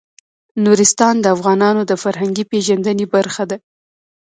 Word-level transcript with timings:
نورستان 0.65 1.15
د 1.21 1.25
افغانانو 1.35 1.81
د 1.87 1.93
فرهنګي 2.03 2.43
پیژندنې 2.51 3.05
برخه 3.15 3.43
ده. 3.49 3.57